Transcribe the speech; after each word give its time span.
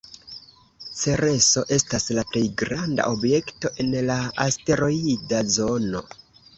Cereso 1.01 1.63
estas 1.77 2.09
la 2.19 2.25
plej 2.33 2.43
granda 2.63 3.07
objekto 3.13 3.75
en 3.87 3.97
la 4.11 4.19
asteroida 4.51 5.49
zono. 5.63 6.09